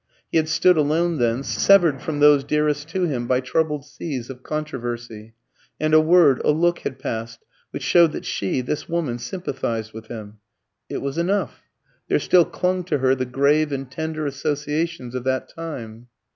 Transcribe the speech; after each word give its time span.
He 0.31 0.37
had 0.37 0.49
stood 0.49 0.77
alone 0.77 1.19
then, 1.19 1.43
severed 1.43 2.01
from 2.01 2.21
those 2.21 2.43
dearest 2.43 2.89
to 2.89 3.03
him 3.03 3.27
by 3.27 3.39
troubled 3.39 3.85
seas 3.85 4.31
of 4.31 4.41
controversy; 4.41 5.35
and 5.79 5.93
a 5.93 6.01
word, 6.01 6.41
a 6.43 6.49
look, 6.49 6.79
had 6.79 6.97
passed 6.97 7.45
which 7.69 7.83
showed 7.83 8.11
that 8.13 8.25
she, 8.25 8.61
this 8.61 8.89
woman, 8.89 9.19
sympathised 9.19 9.93
with 9.93 10.07
him. 10.07 10.39
It 10.89 11.03
was 11.03 11.19
enough; 11.19 11.61
there 12.07 12.17
still 12.17 12.45
clung 12.45 12.83
to 12.85 12.97
her 12.97 13.13
the 13.13 13.25
grave 13.27 13.71
and 13.71 13.91
tender 13.91 14.25
associations 14.25 15.13
of 15.13 15.23
that 15.25 15.47
time. 15.53 16.07